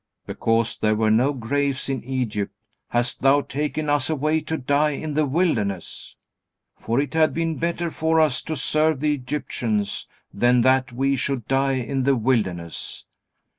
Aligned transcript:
"Because 0.25 0.79
there 0.79 0.95
were 0.95 1.11
no 1.11 1.31
graves 1.31 1.87
in 1.87 2.03
Egypt, 2.03 2.51
hast 2.87 3.21
thou 3.21 3.41
taken 3.41 3.87
us 3.87 4.09
away 4.09 4.41
to 4.41 4.57
die 4.57 4.93
in 4.93 5.13
the 5.13 5.27
wilderness? 5.27 6.15
For 6.75 6.99
it 6.99 7.13
had 7.13 7.35
been 7.35 7.57
better 7.59 7.91
for 7.91 8.19
us 8.19 8.41
to 8.45 8.55
serve 8.55 8.99
the 8.99 9.13
Egyptians, 9.13 10.07
than 10.33 10.61
that 10.61 10.91
we 10.91 11.15
should 11.15 11.47
die 11.47 11.73
in 11.75 12.01
the 12.01 12.15
wilderness." 12.15 13.05